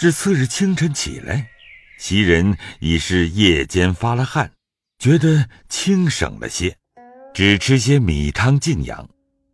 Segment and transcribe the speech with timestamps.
[0.00, 1.50] 至次日清晨起来，
[1.98, 4.50] 袭人已是夜间发了汗，
[4.98, 6.74] 觉得轻省了些，
[7.34, 9.06] 只吃些米汤静养。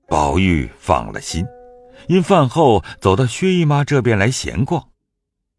[0.06, 1.45] 宝玉放了心，
[2.06, 4.87] 因饭后走到薛姨妈这边来闲逛。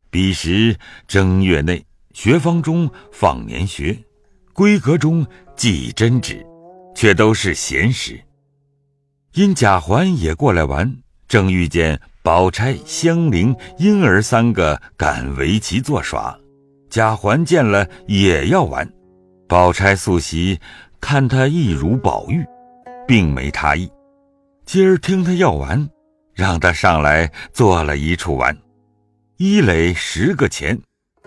[0.09, 4.05] 彼时正月内，学坊中放年学，
[4.53, 5.27] 闺阁中
[5.57, 6.45] 记针纸，
[6.95, 8.23] 却都是闲时。
[9.33, 16.37] 因贾环也过来玩，正遇见宝钗、香菱、莺儿三个敢围棋作耍，
[16.89, 18.85] 贾环见了也要玩。
[19.47, 20.59] 宝钗素习
[20.99, 22.45] 看他一如宝玉，
[23.07, 23.89] 并没他意。
[24.65, 25.89] 今儿听他要玩，
[26.33, 28.53] 让他上来坐了一处玩。
[29.37, 30.77] 一垒十个钱，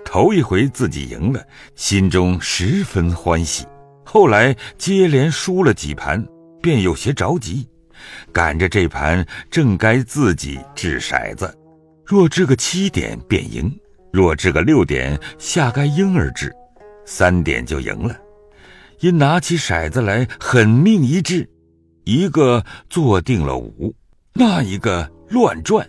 [0.05, 1.43] 头一回自己赢了，
[1.77, 3.65] 心中十分欢喜。
[4.05, 6.23] 后来接连输了几盘，
[6.61, 7.67] 便有些着急。
[8.33, 11.53] 赶着这盘正该自己掷骰子，
[12.05, 13.75] 若掷个七点便赢，
[14.13, 16.53] 若掷个六点下该婴儿掷，
[17.07, 18.17] 三点就赢了。
[19.01, 21.49] 因拿起骰子来狠命一掷，
[22.05, 23.95] 一个坐定了五，
[24.35, 25.89] 那一个乱转，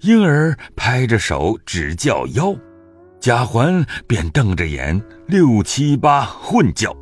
[0.00, 2.54] 婴儿拍着手只叫幺，
[3.20, 6.94] 贾环便瞪着眼六七八混叫，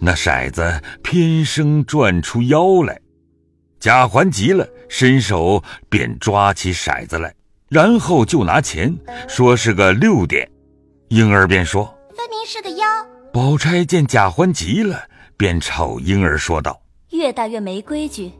[0.00, 2.98] 那骰子偏生转出幺来。
[3.80, 7.34] 贾环急了，伸手便抓起骰子来，
[7.68, 8.96] 然后就拿钱，
[9.28, 10.48] 说是个六点。
[11.08, 11.84] 婴儿便说
[12.16, 12.86] ：“分明是个幺。”
[13.32, 15.04] 宝钗见贾环急了，
[15.36, 18.32] 便朝婴儿说道：“越大越没规矩，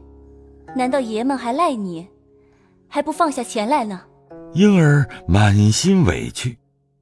[0.75, 2.07] 难道爷们还赖你，
[2.87, 4.01] 还不放下钱来呢？”
[4.53, 6.57] 婴儿满心委屈，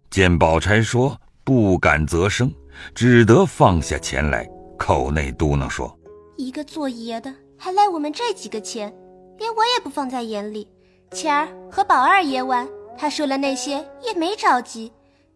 [0.10, 2.54] 见宝钗说不敢则声，
[2.94, 5.98] 只得放下钱来，口内嘟囔说
[6.38, 8.94] ：“一个做爷的。”还赖我们这几个钱，
[9.38, 10.68] 连我也不放在眼里。
[11.12, 14.92] 前儿和宝二爷玩，他说了那些也没着急，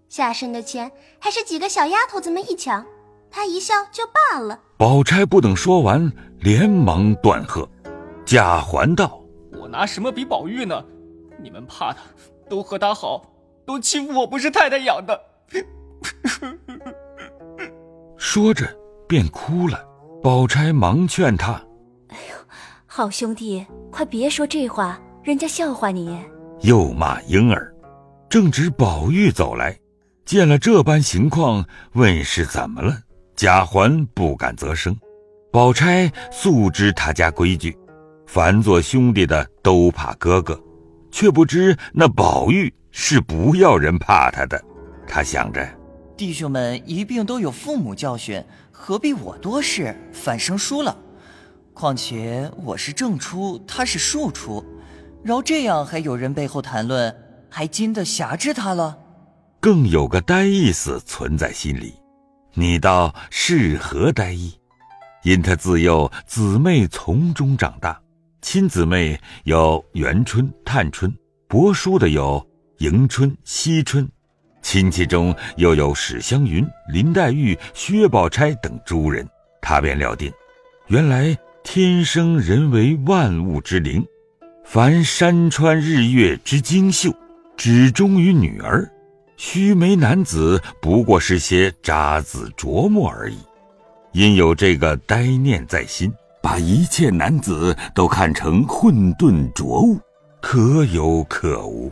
[0.10, 2.86] 下身的钱还是几个小丫头子们一抢，
[3.30, 4.60] 他一笑就罢了。
[4.78, 7.68] 宝钗不等说完，连忙断喝。
[8.26, 9.20] 贾环道
[9.60, 10.84] ：“我拿什么比宝玉呢？
[11.42, 12.02] 你们怕他，
[12.50, 13.26] 都和他好，
[13.66, 15.20] 都欺负我不是太太养的。”
[18.18, 18.66] 说着
[19.08, 19.84] 便哭了。
[20.22, 21.60] 宝钗忙劝他。
[22.94, 26.20] 好兄弟，快别说这话，人家笑话你。
[26.60, 27.74] 又骂婴儿。
[28.30, 29.80] 正值宝玉走来，
[30.26, 31.64] 见了这般情况，
[31.94, 32.94] 问是怎么了。
[33.34, 34.94] 贾环不敢啧声。
[35.54, 37.74] 宝钗素知他家规矩，
[38.28, 40.62] 凡做兄弟的都怕哥哥，
[41.12, 44.62] 却不知那宝玉是不要人怕他的。
[45.08, 45.66] 他想着，
[46.18, 50.94] 弟兄们一并都有父母教训，何必我多事，反生疏了。
[51.74, 54.64] 况且我是正出，他是庶出，
[55.24, 57.16] 饶这样还有人背后谈论，
[57.50, 58.98] 还禁得辖制他了。
[59.60, 61.94] 更有个呆意思存在心里，
[62.54, 64.54] 你倒是何呆意？
[65.24, 68.00] 因他自幼姊妹从中长大，
[68.42, 71.16] 亲姊妹有元春、探春，
[71.48, 72.46] 伯叔的有
[72.80, 74.08] 迎春、惜春，
[74.62, 79.28] 亲戚中又有史湘云、林黛玉、薛宝钗等诸人，
[79.62, 80.32] 他便料定，
[80.88, 81.38] 原来。
[81.64, 84.06] 天生人为万物之灵，
[84.66, 87.14] 凡山川日月之精秀，
[87.56, 88.84] 只忠于女儿；
[89.38, 93.38] 须眉男子不过是些渣滓琢磨而已。
[94.12, 96.12] 因有这个呆念在心，
[96.42, 99.98] 把一切男子都看成混沌浊物，
[100.42, 101.92] 可有可无。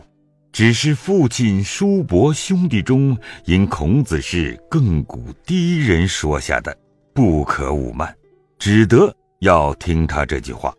[0.52, 6.76] 只是父亲叔伯兄弟中，因孔子是亘古第一人说下的，
[7.14, 8.14] 不可侮慢，
[8.58, 9.14] 只得。
[9.40, 10.74] 要听他这句话，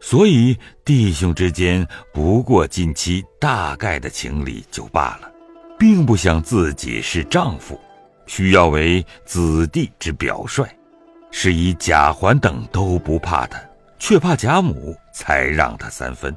[0.00, 5.30] 所以弟兄之间不过近期大概的情理就罢了，
[5.78, 7.78] 并不想自己是丈夫，
[8.26, 10.66] 需要为子弟之表率，
[11.30, 13.60] 是以贾环等都不怕他，
[13.98, 16.34] 却怕贾母，才让他三分。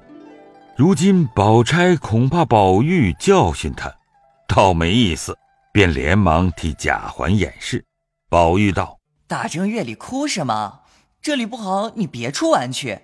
[0.75, 3.89] 如今宝钗恐怕宝玉教训他，
[4.45, 5.37] 倒没意思，
[5.71, 7.85] 便连忙替贾环掩饰。
[8.29, 10.79] 宝玉道：“大正月里哭什么？”
[11.21, 13.01] 这里不好，你别处玩去。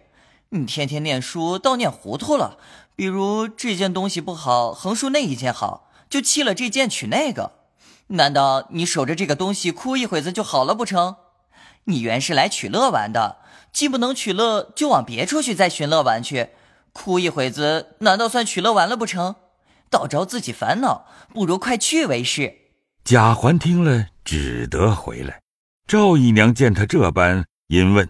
[0.49, 2.57] 你天天念书，倒念糊涂了。
[2.95, 7.51] 比如这件东西不好，横竖那一件好，就弃了这件取那个。
[8.07, 11.17] 难道你守着这个东西哭一会子就好了不成？
[11.83, 13.37] 你原是来取乐玩的，
[13.71, 16.49] 既不能取乐，就往别处去再寻乐玩去。
[16.93, 19.35] 哭一会子，难道算取乐完了不成？
[19.91, 22.55] 倒招自己烦恼，不如快去为是。
[23.03, 25.39] 贾环听了，只得回来。
[25.85, 27.45] 赵姨娘见他这般。
[27.67, 28.09] 因问：“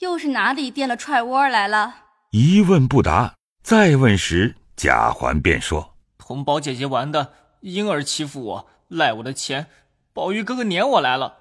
[0.00, 9.68] 又是哪里垫了踹窝来了？”一问不答，再问时，贾环便说：“同宝姐姐玩的，婴儿欺负我，赖我的钱，
[10.12, 11.38] 宝玉哥哥撵我来了。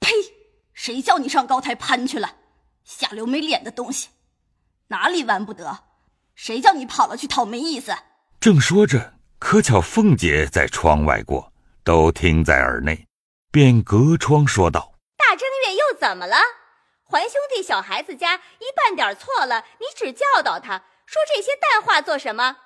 [0.00, 0.10] 呸！
[0.72, 2.36] 谁叫你上高台攀去了？
[2.84, 4.08] 下流没脸的东西！
[4.88, 5.84] 哪里玩不得？
[6.34, 7.94] 谁叫你跑了去讨没意思？
[8.40, 11.52] 正说着，可巧凤姐在窗外过，
[11.84, 13.06] 都听在耳内，
[13.52, 16.36] 便隔窗说道：“大正月又怎么了？
[17.06, 22.56] 还兄弟小孩子家一半点错了，你只教导他，说这些淡话做什么？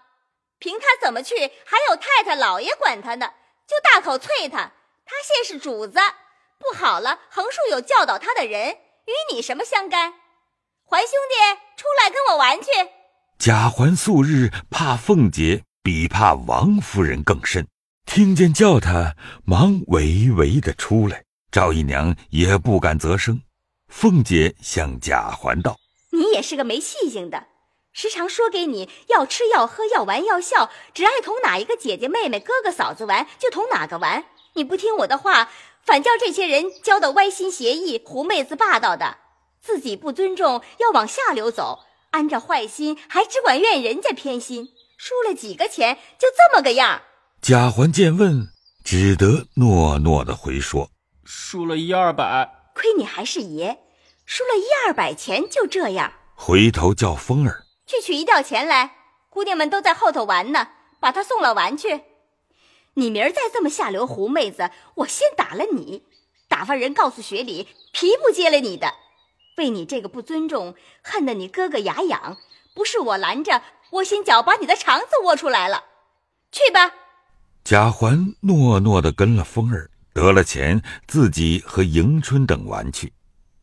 [0.58, 3.35] 凭他怎么去，还有太太老爷管他呢，
[3.67, 4.73] 就大口啐他。
[5.05, 5.99] 他现是主子，
[6.58, 8.70] 不好了，横竖有教导他的人，
[9.06, 10.14] 与你什么相干？
[10.88, 12.69] 还兄弟，出来跟我玩去。”
[13.38, 17.67] 贾环素日怕凤姐，比怕王夫人更甚。
[18.05, 19.14] 听见叫他，
[19.44, 21.25] 忙微微的出来。
[21.50, 23.41] 赵姨娘也不敢啧声。
[23.88, 25.79] 凤姐向贾环道
[26.12, 27.46] ：“你也是个没气性的，
[27.93, 34.25] 时常说给你要吃要喝要玩要笑，只爱同哪一个姐姐妹妹哥哥嫂子玩就同哪个玩。
[34.55, 35.50] 你不听我的话，
[35.82, 39.19] 反叫这些人教的歪心邪意、狐媚子霸道的，
[39.61, 41.81] 自己不尊重，要往下流走。”
[42.11, 47.02] 安着坏心，还只管怨人家偏心，输了几个钱就这么个样。
[47.43, 48.49] 贾环见问，
[48.82, 50.88] 只得诺诺的回说
[51.23, 53.81] ：“输了一二百，亏你还是爷，
[54.25, 58.95] 输了一二百钱就这样。”回头叫风儿去取一吊钱来，
[59.29, 60.69] 姑娘们都在后头玩呢，
[61.01, 62.03] 把他送了玩去。
[62.95, 66.05] 你明儿再这么下流狐妹子，我先打了你，
[66.49, 68.95] 打发人告诉雪里，皮不接了你的。
[69.57, 72.39] 为你这个不尊重，恨得你哥哥牙痒。
[72.75, 73.61] 不是我拦着，
[73.91, 75.83] 窝心脚把你的肠子窝出来了。
[76.53, 76.95] 去吧。
[77.65, 83.12] 贾环诺诺的跟了风儿，得了钱，自己和迎春等玩去，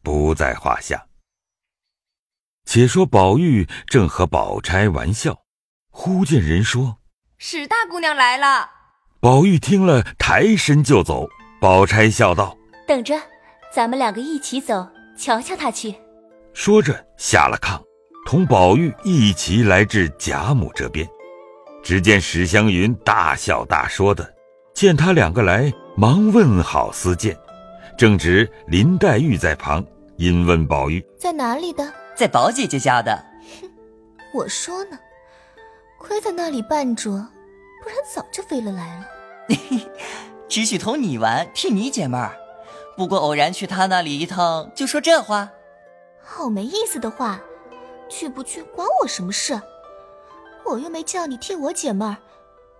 [0.01, 1.05] 不在话下。
[2.63, 5.37] 且说宝玉正和宝钗玩笑，
[5.89, 6.99] 忽见人说
[7.37, 8.69] ：“史大姑娘来了。”
[9.19, 11.27] 宝玉听了，抬身就走。
[11.59, 12.55] 宝钗笑道
[12.87, 13.21] ：“等着，
[13.73, 14.87] 咱们两个一起走。”
[15.19, 15.93] 瞧瞧他去，
[16.53, 17.81] 说着下了炕，
[18.25, 21.05] 同宝玉一起来至贾母这边。
[21.83, 24.33] 只见史湘云大笑大说的，
[24.73, 27.37] 见他两个来，忙问好思见。
[27.97, 29.85] 正值林黛玉在旁，
[30.17, 33.23] 因问宝玉在哪里的，在宝姐姐家的。
[33.61, 33.69] 哼，
[34.35, 34.99] 我说呢，
[35.97, 37.11] 亏在那里绊着，
[37.81, 39.05] 不然早就飞了来了。
[40.49, 42.35] 只许同你玩，替你解闷儿。
[42.97, 45.49] 不过偶然去他那里一趟，就说这话，
[46.21, 47.39] 好没意思的话，
[48.09, 49.61] 去不去关我什么事？
[50.65, 52.17] 我又没叫你替我解闷儿，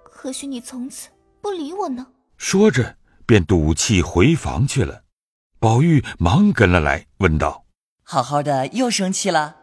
[0.03, 1.07] 可许你从此
[1.39, 2.07] 不理我呢？
[2.37, 5.03] 说着，便赌气回房去了。
[5.59, 7.65] 宝玉忙跟了来，问道
[8.03, 9.57] ：“好好的又生气了？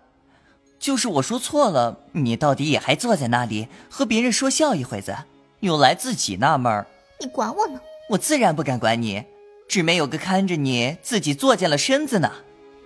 [0.79, 5.17] 就是我说错了，你到底也还坐在那里和别人说笑一会子，
[5.61, 6.87] 又来自己纳闷儿？
[7.21, 7.81] 你管我呢？
[8.11, 9.25] 我自然不敢管你。”
[9.69, 12.31] 只没有个看着你自己作践了身子呢。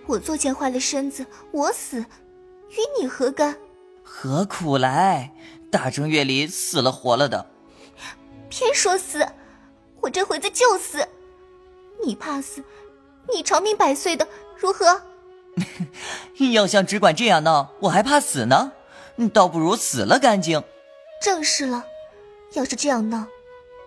[0.05, 3.57] 我作践坏了身子，我死，与你何干？
[4.03, 5.33] 何苦来？
[5.69, 7.49] 大正月里死了活了的，
[8.47, 9.27] 偏说死，
[10.01, 11.07] 我这回子就死。
[12.03, 12.63] 你怕死，
[13.33, 14.27] 你长命百岁的
[14.57, 15.01] 如何？
[16.53, 18.71] 要像只管这样闹，我还怕死呢。
[19.33, 20.61] 倒不如死了干净。
[21.21, 21.83] 正是了，
[22.53, 23.25] 要是这样闹，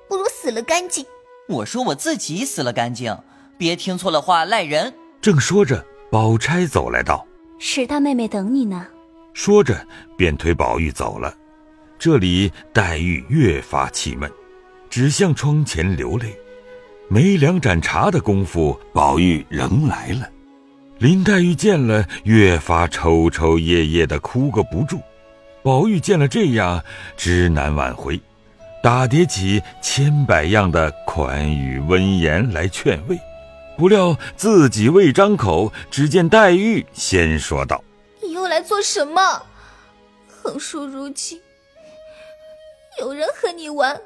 [0.08, 1.06] 不如死了干净。
[1.48, 3.16] 我说我自己死了干净，
[3.56, 4.92] 别听错了话赖人。
[5.22, 7.24] 正说着，宝钗走来道
[7.60, 8.88] ：“史大妹妹等你呢。”
[9.32, 9.86] 说着
[10.18, 11.32] 便推宝玉走了。
[11.96, 14.28] 这里黛玉越发气闷，
[14.90, 16.36] 只向窗前流泪。
[17.08, 20.28] 没两盏茶的功夫，宝玉仍来了。
[20.98, 25.00] 林黛玉见了，越发抽抽噎噎的哭个不住。
[25.62, 26.84] 宝玉见了这样，
[27.16, 28.20] 知难挽回。
[28.82, 33.18] 打叠起千百样的宽语温言来劝慰，
[33.76, 37.82] 不料自己未张口，只见黛玉先说道
[38.22, 39.42] ：“你又来做什么？
[40.28, 41.38] 横竖如今，
[42.98, 44.00] 有人和你玩，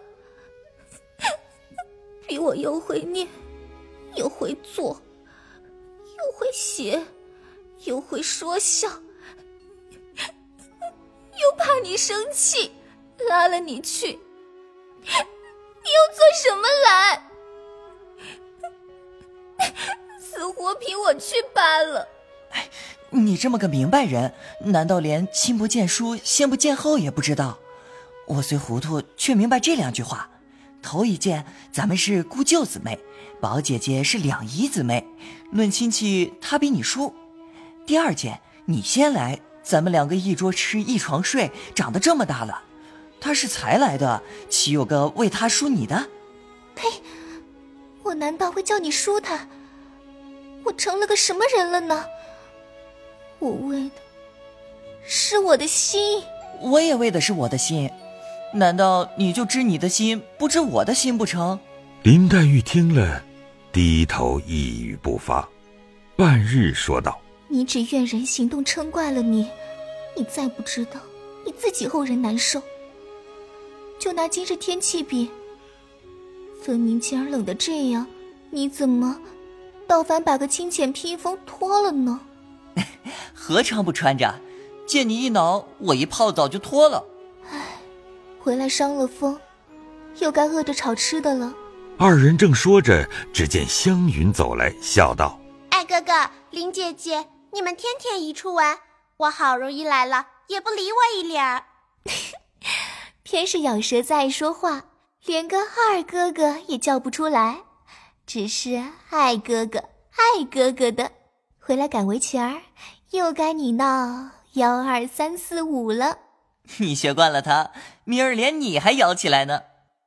[2.27, 3.29] 比我又会念，
[4.15, 5.01] 又会做，
[6.05, 7.05] 又会写，
[7.85, 8.89] 又会说笑，
[10.19, 12.73] 又怕你生气，
[13.29, 14.19] 拉了你去。”
[15.07, 17.29] 你又做什么来？
[20.19, 22.09] 死活凭我去罢了。
[22.53, 22.71] 哎，
[23.11, 27.59] 你这么个明白人，难道连亲不见叔，先不见后也不知道？
[28.27, 30.31] 我虽糊涂，却明白这两句话。
[30.85, 32.99] 头一件，咱们是姑舅姊妹，
[33.41, 35.05] 宝姐姐是两姨姊妹，
[35.51, 37.15] 论亲戚，她比你叔。
[37.87, 42.63] 第二件，你先来，咱们两个一桌吃，一床睡，长得这么大了。
[43.19, 46.09] 他是才来的，岂有个为他输你的？
[46.75, 46.87] 呸！
[48.03, 49.49] 我难道会叫你输他？
[50.63, 52.05] 我成了个什么人了呢？
[53.39, 53.97] 我为的
[55.07, 56.23] 是我的心，
[56.61, 57.91] 我也为的是我的心。
[58.55, 61.59] 难道你就知你的心，不知我的心不成？
[62.05, 63.21] 林黛玉听了，
[63.73, 65.49] 低头一语不发，
[66.15, 69.49] 半日说道：“你只怨人行动嗔怪了你，
[70.17, 71.01] 你再不知道
[71.45, 72.63] 你自己后人难受。
[73.99, 75.29] 就拿今日天气比，
[76.63, 78.07] 分明今儿冷的这样，
[78.51, 79.19] 你怎么
[79.89, 82.21] 倒反把个清浅披风脱了呢？
[83.35, 84.33] 何尝不穿着？
[84.87, 87.03] 见你一恼，我一泡澡就脱了。
[88.45, 89.41] 唉，回来伤了风，
[90.19, 91.55] 又该饿着炒吃的了。”
[91.97, 96.13] 二人正说着，只见湘云走来，笑道：“哎哥哥，
[96.51, 98.79] 林姐姐，你们天天一处玩，
[99.17, 101.65] 我好容易来了，也不理我一脸儿。
[103.25, 104.85] 偏是咬舌子爱说话，
[105.25, 107.63] 连个二哥哥也叫不出来，
[108.27, 109.79] 只是爱哥哥，
[110.11, 111.11] 爱哥哥的。
[111.59, 112.61] 回来赶围棋儿，
[113.13, 116.19] 又该你闹幺二三四五了。
[116.79, 117.73] 你学惯了他，
[118.05, 119.63] 明儿连你还咬起来呢。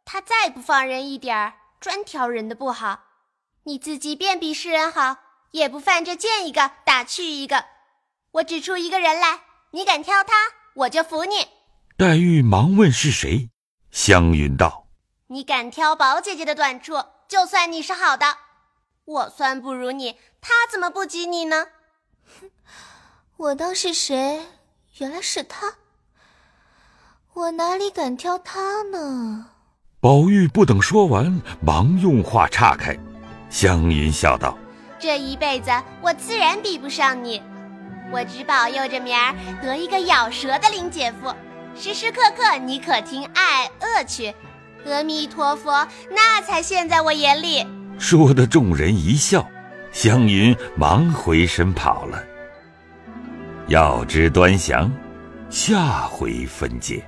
[0.05, 3.03] 他再不放人一点儿。”专挑人的不好，
[3.65, 5.17] 你自己便比世人好，
[5.51, 7.65] 也不犯着见一个打去一个。
[8.31, 10.33] 我指出一个人来，你敢挑他，
[10.73, 11.49] 我就服你。
[11.95, 13.51] 黛玉忙问是谁，
[13.91, 14.87] 湘云道
[15.29, 16.95] ：“你敢挑宝姐姐的短处，
[17.27, 18.37] 就算你是好的。
[19.05, 21.67] 我算不如你，他怎么不及你呢？”
[22.41, 22.49] 哼，
[23.37, 24.47] 我当是谁？
[24.97, 25.75] 原来是他。
[27.37, 29.45] 我哪里敢挑他呢？
[29.99, 32.97] 宝玉不等说完，忙用话岔开。
[33.47, 34.57] 湘云笑道
[34.97, 35.69] ：“这一辈子
[36.01, 37.39] 我自然比不上你，
[38.11, 41.31] 我只保佑着明儿得一个咬舌的林姐夫，
[41.75, 44.33] 时时刻刻你可听爱恶去。
[44.87, 47.63] 阿弥陀佛，那才现在我眼里。”
[47.99, 49.47] 说的众人一笑，
[49.91, 52.19] 湘云忙回身跑了。
[53.67, 54.91] 要知端详，
[55.51, 57.05] 下回分解。